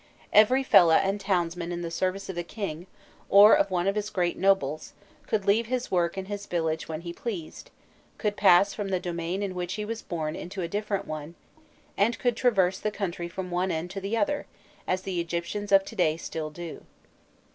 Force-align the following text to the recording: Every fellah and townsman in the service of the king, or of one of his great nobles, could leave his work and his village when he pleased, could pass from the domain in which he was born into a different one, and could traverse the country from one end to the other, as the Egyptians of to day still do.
Every 0.33 0.63
fellah 0.63 0.97
and 0.97 1.19
townsman 1.21 1.71
in 1.71 1.83
the 1.83 1.91
service 1.91 2.27
of 2.27 2.35
the 2.35 2.41
king, 2.43 2.87
or 3.29 3.53
of 3.53 3.69
one 3.69 3.87
of 3.87 3.93
his 3.93 4.09
great 4.09 4.35
nobles, 4.35 4.93
could 5.27 5.45
leave 5.45 5.67
his 5.67 5.91
work 5.91 6.17
and 6.17 6.27
his 6.27 6.47
village 6.47 6.87
when 6.89 7.01
he 7.01 7.13
pleased, 7.13 7.69
could 8.17 8.35
pass 8.35 8.73
from 8.73 8.89
the 8.89 8.99
domain 8.99 9.43
in 9.43 9.53
which 9.53 9.75
he 9.75 9.85
was 9.85 10.01
born 10.01 10.35
into 10.35 10.63
a 10.63 10.67
different 10.67 11.05
one, 11.05 11.35
and 11.97 12.17
could 12.17 12.35
traverse 12.35 12.79
the 12.79 12.89
country 12.89 13.29
from 13.29 13.51
one 13.51 13.69
end 13.69 13.91
to 13.91 14.01
the 14.01 14.17
other, 14.17 14.47
as 14.87 15.03
the 15.03 15.19
Egyptians 15.21 15.71
of 15.71 15.85
to 15.85 15.95
day 15.95 16.17
still 16.17 16.49
do. 16.49 16.83